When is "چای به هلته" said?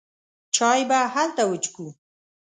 0.55-1.43